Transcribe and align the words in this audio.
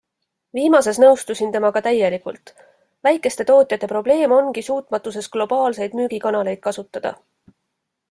Viimases 0.59 0.99
nõustusin 1.03 1.51
temaga 1.55 1.83
täielikult- 1.87 2.53
väikeste 3.09 3.47
tootjate 3.51 3.93
probleem 3.95 4.37
ongi 4.41 4.67
suutmatuses 4.73 5.33
globaalseid 5.37 5.99
müügikanaleid 6.01 6.69
kasutada. 6.69 7.15